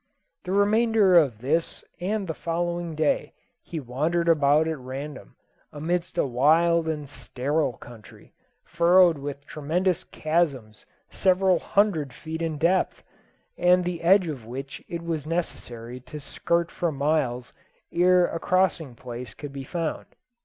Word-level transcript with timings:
The 0.45 0.51
remainder 0.51 1.15
of 1.15 1.41
this 1.41 1.85
and 1.99 2.25
the 2.27 2.33
following 2.33 2.95
day 2.95 3.35
he 3.61 3.79
wandered 3.79 4.27
about 4.27 4.67
at 4.67 4.79
random, 4.79 5.35
amidst 5.71 6.17
a 6.17 6.25
wild 6.25 6.87
and 6.87 7.07
sterile 7.07 7.73
country, 7.73 8.33
furrowed 8.65 9.19
with 9.19 9.45
tremendous 9.45 10.03
chasms 10.03 10.87
several 11.11 11.59
hundred 11.59 12.13
feet 12.13 12.41
in 12.41 12.57
depth, 12.57 13.03
and 13.59 13.85
the 13.85 14.01
edge 14.01 14.25
of 14.27 14.43
which 14.43 14.83
it 14.89 15.03
was 15.03 15.27
necessary 15.27 15.99
to 15.99 16.19
skirt 16.19 16.71
for 16.71 16.91
miles 16.91 17.53
ere 17.93 18.25
a 18.25 18.39
crossing 18.39 18.95
place 18.95 19.35
could 19.35 19.53
be 19.53 19.63
found. 19.63 20.07